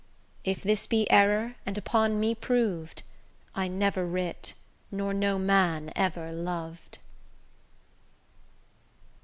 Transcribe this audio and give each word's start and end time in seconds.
If 0.43 0.63
this 0.63 0.87
be 0.87 1.07
error 1.11 1.57
and 1.63 1.77
upon 1.77 2.19
me 2.19 2.33
prov'd, 2.33 3.03
I 3.53 3.67
never 3.67 4.03
writ, 4.03 4.53
nor 4.89 5.13
no 5.13 5.37
man 5.37 5.91
ever 5.95 6.31
lov'd. 6.33 6.97